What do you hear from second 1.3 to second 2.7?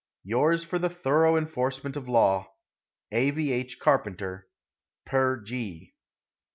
enforcement of law,